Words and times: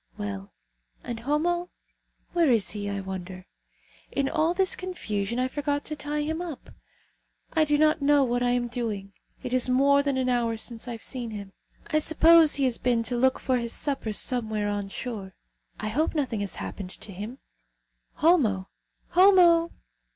Well, 0.17 0.51
and 1.03 1.19
Homo? 1.19 1.69
Where 2.33 2.49
is 2.49 2.71
he, 2.71 2.89
I 2.89 3.01
wonder? 3.01 3.45
In 4.11 4.27
all 4.27 4.55
this 4.55 4.75
confusion 4.75 5.37
I 5.37 5.47
forgot 5.47 5.85
to 5.85 5.95
tie 5.95 6.23
him 6.23 6.41
up. 6.41 6.71
I 7.53 7.65
do 7.65 7.77
not 7.77 8.01
know 8.01 8.23
what 8.23 8.41
I 8.41 8.49
am 8.49 8.67
doing. 8.67 9.13
It 9.43 9.53
is 9.53 9.69
more 9.69 10.01
than 10.01 10.17
an 10.17 10.27
hour 10.27 10.57
since 10.57 10.87
I 10.87 10.93
have 10.93 11.03
seen 11.03 11.29
him. 11.29 11.53
I 11.85 11.99
suppose 11.99 12.55
he 12.55 12.63
has 12.63 12.79
been 12.79 13.03
to 13.03 13.15
look 13.15 13.37
for 13.37 13.59
his 13.59 13.73
supper 13.73 14.11
somewhere 14.11 14.69
ashore. 14.69 15.35
I 15.79 15.89
hope 15.89 16.15
nothing 16.15 16.39
has 16.39 16.55
happened 16.55 16.89
to 16.99 17.11
him. 17.11 17.37
Homo! 18.13 18.69
Homo!" 19.09 19.69